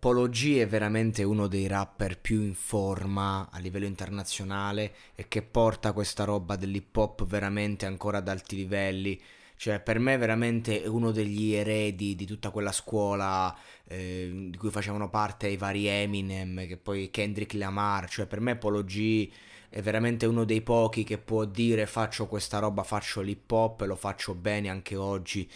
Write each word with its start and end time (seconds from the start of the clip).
Polo 0.00 0.30
G 0.30 0.56
è 0.56 0.66
veramente 0.66 1.22
uno 1.24 1.46
dei 1.46 1.66
rapper 1.66 2.18
più 2.18 2.40
in 2.40 2.54
forma 2.54 3.50
a 3.52 3.58
livello 3.58 3.84
internazionale 3.84 4.94
e 5.14 5.28
che 5.28 5.42
porta 5.42 5.92
questa 5.92 6.24
roba 6.24 6.56
dell'hip 6.56 6.96
hop 6.96 7.26
veramente 7.26 7.84
ancora 7.84 8.16
ad 8.16 8.28
alti 8.28 8.56
livelli. 8.56 9.20
Cioè, 9.56 9.78
per 9.80 9.98
me 9.98 10.16
veramente 10.16 10.82
è 10.82 10.86
uno 10.86 11.10
degli 11.10 11.52
eredi 11.52 12.14
di 12.14 12.24
tutta 12.24 12.48
quella 12.48 12.72
scuola 12.72 13.54
eh, 13.86 14.46
di 14.48 14.56
cui 14.56 14.70
facevano 14.70 15.10
parte 15.10 15.48
i 15.48 15.58
vari 15.58 15.86
Eminem, 15.86 16.66
che 16.66 16.78
poi 16.78 17.10
Kendrick 17.10 17.52
Lamar. 17.52 18.08
Cioè, 18.08 18.24
per 18.24 18.40
me 18.40 18.56
Polo 18.56 18.82
G 18.82 19.30
è 19.68 19.82
veramente 19.82 20.24
uno 20.24 20.44
dei 20.44 20.62
pochi 20.62 21.04
che 21.04 21.18
può 21.18 21.44
dire 21.44 21.84
faccio 21.84 22.26
questa 22.26 22.58
roba, 22.58 22.84
faccio 22.84 23.20
l'hip 23.20 23.50
hop 23.50 23.82
e 23.82 23.86
lo 23.86 23.96
faccio 23.96 24.34
bene 24.34 24.70
anche 24.70 24.96
oggi. 24.96 25.46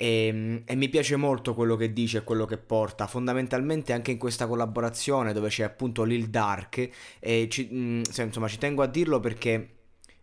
E, 0.00 0.62
e, 0.64 0.76
mi 0.76 0.88
piace 0.88 1.16
molto 1.16 1.54
quello 1.54 1.74
che 1.74 1.92
dice 1.92 2.18
e 2.18 2.22
quello 2.22 2.44
che 2.44 2.56
porta, 2.56 3.08
fondamentalmente 3.08 3.92
anche 3.92 4.12
in 4.12 4.18
questa 4.18 4.46
collaborazione 4.46 5.32
dove 5.32 5.48
c'è 5.48 5.64
appunto 5.64 6.04
Lil 6.04 6.28
Dark. 6.28 6.88
E 7.18 7.48
ci, 7.50 7.64
mh, 7.64 8.02
insomma, 8.16 8.46
ci 8.46 8.58
tengo 8.58 8.82
a 8.82 8.86
dirlo 8.86 9.18
perché 9.18 9.78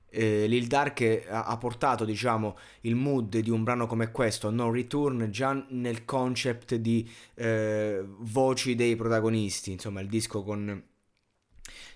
eh, 0.09 0.47
Lil 0.47 0.67
Dark 0.67 1.25
ha, 1.27 1.43
ha, 1.43 1.57
portato, 1.57 2.05
diciamo, 2.05 2.57
il 2.81 2.95
mood 2.95 3.37
di 3.37 3.49
un 3.49 3.63
brano 3.65 3.85
come 3.85 4.11
questo, 4.11 4.49
No 4.49 4.71
Return, 4.71 5.29
già 5.29 5.65
nel 5.71 6.05
concept 6.05 6.75
di 6.75 7.09
eh, 7.33 8.01
voci 8.19 8.75
dei 8.75 8.95
protagonisti, 8.95 9.73
insomma, 9.73 9.99
il 9.99 10.07
disco 10.07 10.41
con 10.41 10.81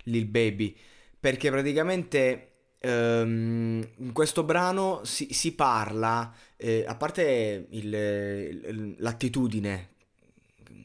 Lil 0.04 0.26
Baby. 0.26 0.76
Perché 1.18 1.50
praticamente 1.50 2.59
Um, 2.82 3.86
in 3.98 4.14
questo 4.14 4.44
brano 4.44 5.04
si, 5.04 5.34
si 5.34 5.54
parla, 5.54 6.34
eh, 6.56 6.86
a 6.88 6.96
parte 6.96 7.68
il, 7.72 7.94
il, 7.94 8.96
l'attitudine 9.00 9.90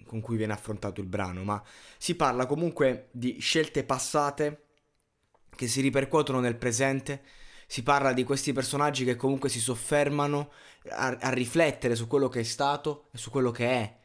con 0.04 0.20
cui 0.20 0.36
viene 0.36 0.52
affrontato 0.52 1.00
il 1.00 1.06
brano, 1.06 1.44
ma 1.44 1.62
si 1.96 2.16
parla 2.16 2.46
comunque 2.46 3.10
di 3.12 3.38
scelte 3.38 3.84
passate 3.84 4.64
che 5.54 5.68
si 5.68 5.80
ripercuotono 5.80 6.40
nel 6.40 6.56
presente. 6.56 7.22
Si 7.66 7.84
parla 7.84 8.12
di 8.12 8.24
questi 8.24 8.52
personaggi 8.52 9.04
che 9.04 9.14
comunque 9.14 9.48
si 9.48 9.60
soffermano 9.60 10.50
a, 10.90 11.16
a 11.20 11.30
riflettere 11.30 11.94
su 11.94 12.08
quello 12.08 12.28
che 12.28 12.40
è 12.40 12.44
stato 12.44 13.08
e 13.12 13.18
su 13.18 13.30
quello 13.30 13.52
che 13.52 13.68
è. 13.68 14.00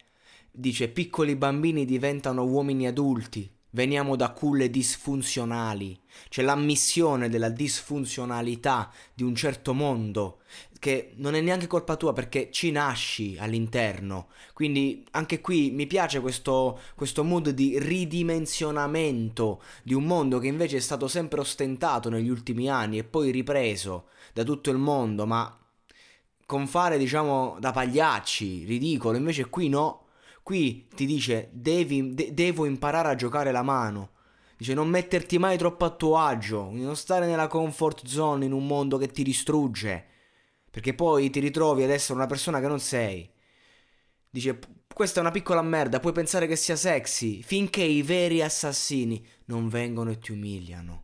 Dice: 0.51 0.89
piccoli 0.89 1.35
bambini 1.35 1.85
diventano 1.85 2.45
uomini 2.45 2.85
adulti, 2.87 3.51
Veniamo 3.71 4.15
da 4.15 4.31
culle 4.31 4.71
disfunzionali, 4.71 5.99
c'è 6.27 6.41
l'ammissione 6.41 7.29
della 7.29 7.49
disfunzionalità 7.49 8.91
di 9.13 9.21
un 9.21 9.35
certo 9.35 9.75
mondo 9.75 10.39
che 10.79 11.11
non 11.17 11.35
è 11.35 11.41
neanche 11.41 11.67
colpa 11.67 11.95
tua 11.95 12.11
perché 12.11 12.49
ci 12.51 12.71
nasci 12.71 13.37
all'interno. 13.37 14.29
Quindi 14.53 15.05
anche 15.11 15.39
qui 15.39 15.69
mi 15.69 15.85
piace 15.85 16.19
questo, 16.19 16.79
questo 16.95 17.23
mood 17.23 17.49
di 17.49 17.77
ridimensionamento 17.77 19.61
di 19.83 19.93
un 19.93 20.05
mondo 20.05 20.39
che 20.39 20.47
invece 20.47 20.77
è 20.77 20.81
stato 20.81 21.07
sempre 21.07 21.41
ostentato 21.41 22.09
negli 22.09 22.29
ultimi 22.29 22.69
anni 22.69 22.97
e 22.97 23.03
poi 23.03 23.29
ripreso 23.29 24.07
da 24.33 24.43
tutto 24.43 24.71
il 24.71 24.77
mondo, 24.77 25.27
ma 25.27 25.55
con 26.45 26.65
fare 26.65 26.97
diciamo 26.97 27.57
da 27.59 27.71
pagliacci, 27.71 28.63
ridicolo, 28.63 29.17
invece 29.17 29.47
qui 29.49 29.69
no 29.69 30.05
Qui 30.49 30.87
ti 30.95 31.05
dice 31.05 31.49
devi, 31.51 32.15
de- 32.15 32.33
devo 32.33 32.65
imparare 32.65 33.09
a 33.09 33.15
giocare 33.15 33.51
la 33.51 33.61
mano. 33.61 34.13
Dice 34.57 34.73
non 34.73 34.89
metterti 34.89 35.37
mai 35.37 35.59
troppo 35.59 35.85
a 35.85 35.91
tuo 35.91 36.17
agio, 36.17 36.71
non 36.71 36.95
stare 36.95 37.27
nella 37.27 37.45
comfort 37.45 38.07
zone 38.07 38.45
in 38.45 38.51
un 38.51 38.65
mondo 38.65 38.97
che 38.97 39.09
ti 39.09 39.21
distrugge. 39.21 40.05
Perché 40.71 40.95
poi 40.95 41.29
ti 41.29 41.39
ritrovi 41.39 41.83
ad 41.83 41.91
essere 41.91 42.15
una 42.15 42.25
persona 42.25 42.59
che 42.59 42.67
non 42.67 42.79
sei. 42.79 43.29
Dice 44.27 44.59
questa 44.91 45.19
è 45.19 45.21
una 45.21 45.29
piccola 45.29 45.61
merda, 45.61 45.99
puoi 45.99 46.13
pensare 46.13 46.47
che 46.47 46.55
sia 46.55 46.75
sexy, 46.75 47.43
finché 47.43 47.83
i 47.83 48.01
veri 48.01 48.41
assassini 48.41 49.23
non 49.45 49.69
vengono 49.69 50.09
e 50.09 50.17
ti 50.17 50.31
umiliano. 50.31 51.03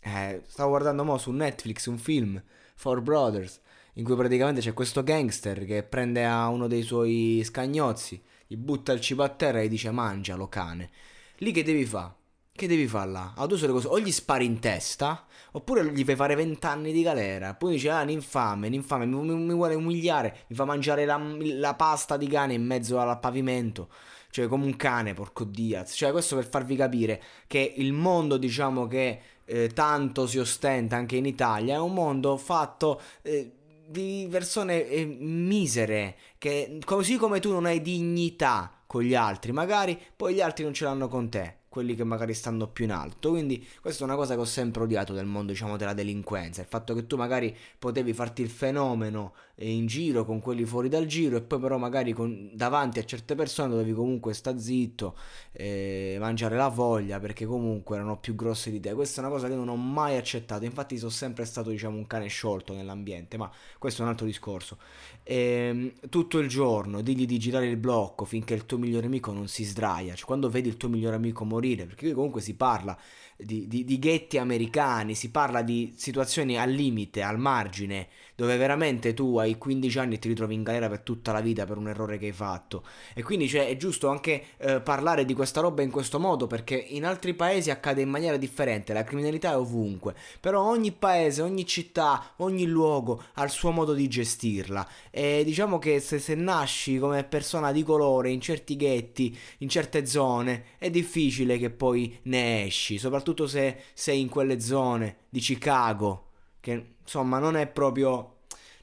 Eh, 0.00 0.40
stavo 0.46 0.70
guardando 0.70 1.04
mo 1.04 1.18
su 1.18 1.30
Netflix 1.32 1.84
un 1.84 1.98
film, 1.98 2.42
Four 2.76 3.02
Brothers 3.02 3.60
in 3.94 4.04
cui 4.04 4.16
praticamente 4.16 4.60
c'è 4.60 4.72
questo 4.72 5.02
gangster 5.02 5.64
che 5.66 5.82
prende 5.82 6.24
a 6.24 6.48
uno 6.48 6.66
dei 6.66 6.82
suoi 6.82 7.42
scagnozzi, 7.44 8.22
gli 8.46 8.56
butta 8.56 8.92
il 8.92 9.00
cibo 9.00 9.22
a 9.22 9.28
terra 9.28 9.60
e 9.60 9.66
gli 9.66 9.70
dice 9.70 9.90
mangialo 9.90 10.48
cane. 10.48 10.90
Lì 11.38 11.52
che 11.52 11.62
devi 11.62 11.84
fare? 11.84 12.14
Che 12.54 12.66
devi 12.66 12.86
fare 12.86 13.10
là? 13.10 13.32
A 13.36 13.46
due 13.46 13.56
sole 13.56 13.72
cose, 13.72 13.88
o 13.88 13.98
gli 13.98 14.12
spari 14.12 14.44
in 14.44 14.60
testa, 14.60 15.26
oppure 15.52 15.84
gli 15.92 16.04
fai 16.04 16.16
fare 16.16 16.34
vent'anni 16.34 16.92
di 16.92 17.02
galera. 17.02 17.54
Poi 17.54 17.72
dice, 17.72 17.90
ah, 17.90 18.02
l'infame, 18.02 18.68
l'infame, 18.68 19.06
mi, 19.06 19.16
mi, 19.16 19.34
mi, 19.34 19.54
vuole 19.54 19.74
umiliare, 19.74 20.44
mi 20.48 20.56
fa 20.56 20.64
mangiare 20.64 21.04
la, 21.06 21.18
la 21.38 21.74
pasta 21.74 22.16
di 22.16 22.28
cane 22.28 22.54
in 22.54 22.64
mezzo 22.64 22.98
al 22.98 23.18
pavimento. 23.18 23.88
Cioè, 24.30 24.48
come 24.48 24.66
un 24.66 24.76
cane, 24.76 25.14
porco 25.14 25.44
Diaz. 25.44 25.92
Cioè, 25.94 26.10
questo 26.12 26.36
per 26.36 26.48
farvi 26.48 26.76
capire 26.76 27.22
che 27.46 27.74
il 27.76 27.92
mondo, 27.92 28.36
diciamo, 28.36 28.86
che 28.86 29.20
eh, 29.44 29.68
tanto 29.68 30.26
si 30.26 30.38
ostenta 30.38 30.96
anche 30.96 31.16
in 31.16 31.26
Italia, 31.26 31.74
è 31.74 31.78
un 31.78 31.94
mondo 31.94 32.36
fatto... 32.36 33.00
Eh, 33.22 33.52
di 33.92 34.26
persone 34.28 34.88
eh, 34.88 35.04
misere, 35.04 36.16
che 36.38 36.80
così 36.84 37.16
come 37.16 37.38
tu 37.38 37.52
non 37.52 37.66
hai 37.66 37.80
dignità 37.80 38.82
con 38.86 39.02
gli 39.02 39.14
altri, 39.14 39.52
magari 39.52 39.96
poi 40.16 40.34
gli 40.34 40.40
altri 40.40 40.64
non 40.64 40.74
ce 40.74 40.84
l'hanno 40.84 41.06
con 41.06 41.28
te 41.30 41.60
quelli 41.72 41.94
che 41.94 42.04
magari 42.04 42.34
stanno 42.34 42.68
più 42.68 42.84
in 42.84 42.92
alto. 42.92 43.30
Quindi 43.30 43.66
questa 43.80 44.02
è 44.02 44.06
una 44.06 44.14
cosa 44.14 44.34
che 44.34 44.40
ho 44.40 44.44
sempre 44.44 44.82
odiato 44.82 45.14
del 45.14 45.24
mondo, 45.24 45.52
diciamo, 45.52 45.78
della 45.78 45.94
delinquenza. 45.94 46.60
Il 46.60 46.66
fatto 46.66 46.92
che 46.92 47.06
tu 47.06 47.16
magari 47.16 47.56
potevi 47.78 48.12
farti 48.12 48.42
il 48.42 48.50
fenomeno 48.50 49.32
in 49.56 49.86
giro 49.86 50.26
con 50.26 50.40
quelli 50.40 50.64
fuori 50.66 50.90
dal 50.90 51.06
giro 51.06 51.36
e 51.36 51.40
poi 51.40 51.60
però 51.60 51.78
magari 51.78 52.12
con, 52.12 52.50
davanti 52.52 52.98
a 52.98 53.04
certe 53.04 53.34
persone 53.34 53.70
dovevi 53.70 53.92
comunque 53.92 54.34
sta 54.34 54.58
zitto, 54.58 55.16
eh, 55.52 56.16
mangiare 56.18 56.56
la 56.56 56.68
voglia 56.68 57.18
perché 57.20 57.46
comunque 57.46 57.96
erano 57.96 58.18
più 58.18 58.34
grosse 58.34 58.70
di 58.70 58.78
te. 58.78 58.92
Questa 58.92 59.22
è 59.22 59.24
una 59.24 59.32
cosa 59.32 59.48
che 59.48 59.54
non 59.54 59.68
ho 59.68 59.76
mai 59.76 60.18
accettato. 60.18 60.66
Infatti 60.66 60.98
sono 60.98 61.10
sempre 61.10 61.46
stato, 61.46 61.70
diciamo, 61.70 61.96
un 61.96 62.06
cane 62.06 62.26
sciolto 62.26 62.74
nell'ambiente, 62.74 63.38
ma 63.38 63.50
questo 63.78 64.02
è 64.02 64.04
un 64.04 64.10
altro 64.10 64.26
discorso. 64.26 64.76
E, 65.22 65.36
ehm, 65.36 65.92
tutto 66.10 66.38
il 66.38 66.48
giorno 66.48 67.00
digli 67.00 67.24
di 67.24 67.38
girare 67.38 67.66
il 67.66 67.78
blocco 67.78 68.26
finché 68.26 68.52
il 68.52 68.66
tuo 68.66 68.76
migliore 68.76 69.06
amico 69.06 69.32
non 69.32 69.48
si 69.48 69.64
sdraia. 69.64 70.14
Cioè, 70.14 70.26
quando 70.26 70.50
vedi 70.50 70.68
il 70.68 70.76
tuo 70.76 70.90
migliore 70.90 71.16
amico 71.16 71.44
morire 71.46 71.60
morire, 71.62 71.86
perché 71.86 72.12
comunque 72.12 72.40
si 72.40 72.54
parla 72.56 72.98
di, 73.44 73.66
di, 73.66 73.84
di 73.84 73.98
ghetti 73.98 74.38
americani, 74.38 75.14
si 75.14 75.30
parla 75.30 75.62
di 75.62 75.92
situazioni 75.96 76.58
al 76.58 76.70
limite, 76.70 77.22
al 77.22 77.38
margine, 77.38 78.08
dove 78.34 78.56
veramente 78.56 79.14
tu 79.14 79.38
hai 79.38 79.56
15 79.56 79.98
anni 79.98 80.14
e 80.14 80.18
ti 80.18 80.28
ritrovi 80.28 80.54
in 80.54 80.62
galera 80.62 80.88
per 80.88 81.00
tutta 81.00 81.32
la 81.32 81.40
vita 81.40 81.64
per 81.64 81.76
un 81.76 81.88
errore 81.88 82.18
che 82.18 82.26
hai 82.26 82.32
fatto. 82.32 82.84
E 83.14 83.22
quindi 83.22 83.48
cioè, 83.48 83.68
è 83.68 83.76
giusto 83.76 84.08
anche 84.08 84.44
eh, 84.56 84.80
parlare 84.80 85.24
di 85.24 85.34
questa 85.34 85.60
roba 85.60 85.82
in 85.82 85.90
questo 85.90 86.18
modo, 86.18 86.46
perché 86.46 86.74
in 86.74 87.04
altri 87.04 87.34
paesi 87.34 87.70
accade 87.70 88.02
in 88.02 88.08
maniera 88.08 88.36
differente, 88.36 88.92
la 88.92 89.04
criminalità 89.04 89.52
è 89.52 89.56
ovunque, 89.56 90.14
però 90.40 90.62
ogni 90.62 90.92
paese, 90.92 91.42
ogni 91.42 91.64
città, 91.66 92.32
ogni 92.38 92.66
luogo 92.66 93.22
ha 93.34 93.44
il 93.44 93.50
suo 93.50 93.70
modo 93.70 93.94
di 93.94 94.08
gestirla. 94.08 94.88
E 95.10 95.42
diciamo 95.44 95.78
che 95.78 96.00
se, 96.00 96.18
se 96.18 96.34
nasci 96.34 96.98
come 96.98 97.22
persona 97.24 97.70
di 97.70 97.82
colore 97.84 98.30
in 98.30 98.40
certi 98.40 98.76
ghetti, 98.76 99.36
in 99.58 99.68
certe 99.68 100.04
zone, 100.06 100.64
è 100.78 100.90
difficile 100.90 101.58
che 101.58 101.70
poi 101.70 102.18
ne 102.22 102.64
esci, 102.64 102.98
soprattutto 102.98 103.31
se 103.46 103.82
sei 103.94 104.20
in 104.20 104.28
quelle 104.28 104.60
zone 104.60 105.16
di 105.28 105.40
Chicago 105.40 106.28
che 106.60 106.94
insomma 107.02 107.38
non 107.38 107.56
è 107.56 107.66
proprio 107.66 108.32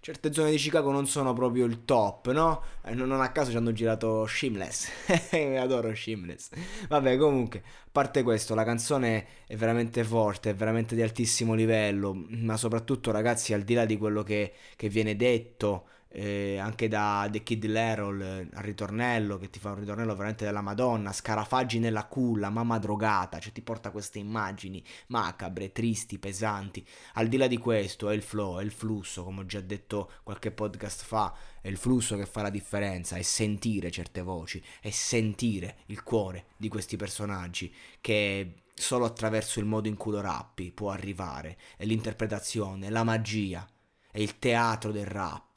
certe 0.01 0.31
zone 0.31 0.51
di 0.51 0.57
Chicago 0.57 0.91
non 0.91 1.07
sono 1.07 1.33
proprio 1.33 1.65
il 1.65 1.83
top, 1.85 2.31
no? 2.31 2.63
Eh, 2.83 2.93
non 2.93 3.21
a 3.21 3.31
caso 3.31 3.51
ci 3.51 3.57
hanno 3.57 3.73
girato 3.73 4.25
Shameless. 4.25 4.89
Adoro 5.59 5.93
Shameless. 5.93 6.49
Vabbè, 6.87 7.17
comunque, 7.17 7.59
a 7.59 7.89
parte 7.91 8.23
questo, 8.23 8.55
la 8.55 8.63
canzone 8.63 9.25
è 9.45 9.55
veramente 9.55 10.03
forte, 10.03 10.51
è 10.51 10.55
veramente 10.55 10.95
di 10.95 11.01
altissimo 11.01 11.53
livello, 11.53 12.13
ma 12.29 12.55
soprattutto, 12.57 13.11
ragazzi, 13.11 13.53
al 13.53 13.63
di 13.63 13.73
là 13.73 13.85
di 13.85 13.97
quello 13.97 14.23
che, 14.23 14.53
che 14.75 14.89
viene 14.89 15.15
detto 15.15 15.85
eh, 16.11 16.57
anche 16.57 16.87
da 16.87 17.27
The 17.29 17.43
Kid 17.43 17.65
Lerol 17.65 18.21
al 18.51 18.63
ritornello 18.63 19.37
che 19.37 19.49
ti 19.49 19.59
fa 19.59 19.69
un 19.69 19.79
ritornello 19.79 20.13
veramente 20.13 20.45
della 20.45 20.61
Madonna, 20.61 21.13
scarafaggi 21.13 21.79
nella 21.79 22.05
culla, 22.05 22.49
mamma 22.49 22.79
drogata, 22.79 23.39
cioè 23.39 23.51
ti 23.51 23.61
porta 23.61 23.91
queste 23.91 24.19
immagini 24.19 24.83
macabre, 25.07 25.71
tristi, 25.71 26.17
pesanti. 26.17 26.85
Al 27.13 27.27
di 27.27 27.37
là 27.37 27.47
di 27.47 27.57
questo 27.57 28.09
è 28.09 28.15
il 28.15 28.23
flow, 28.23 28.59
è 28.59 28.63
il 28.63 28.71
flusso, 28.71 29.23
come 29.23 29.41
ho 29.41 29.45
già 29.45 29.61
detto 29.61 30.11
qualche 30.23 30.51
podcast 30.51 31.03
fa, 31.03 31.33
è 31.61 31.67
il 31.67 31.77
flusso 31.77 32.17
che 32.17 32.25
fa 32.25 32.41
la 32.41 32.49
differenza, 32.49 33.15
è 33.15 33.21
sentire 33.21 33.91
certe 33.91 34.21
voci, 34.21 34.61
è 34.81 34.89
sentire 34.89 35.77
il 35.87 36.03
cuore 36.03 36.47
di 36.57 36.69
questi 36.69 36.97
personaggi 36.97 37.73
che 38.01 38.63
solo 38.73 39.05
attraverso 39.05 39.59
il 39.59 39.65
modo 39.65 39.87
in 39.87 39.97
cui 39.97 40.13
lo 40.13 40.21
rappi 40.21 40.71
può 40.71 40.89
arrivare, 40.89 41.57
è 41.77 41.85
l'interpretazione, 41.85 42.89
la 42.89 43.03
magia, 43.03 43.67
è 44.11 44.19
il 44.19 44.39
teatro 44.39 44.91
del 44.91 45.05
rap 45.05 45.48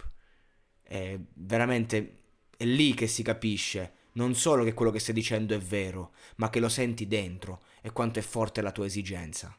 è 0.93 1.19
veramente 1.35 2.19
è 2.55 2.65
lì 2.67 2.93
che 2.93 3.07
si 3.07 3.23
capisce 3.23 3.93
non 4.13 4.35
solo 4.35 4.63
che 4.63 4.75
quello 4.75 4.91
che 4.91 4.99
stai 4.99 5.15
dicendo 5.15 5.55
è 5.55 5.59
vero, 5.59 6.13
ma 6.37 6.51
che 6.51 6.61
lo 6.61 6.69
senti 6.69 7.07
dentro 7.07 7.63
e 7.81 7.93
quanto 7.93 8.19
è 8.19 8.23
forte 8.23 8.61
la 8.61 8.73
tua 8.73 8.85
esigenza. 8.85 9.57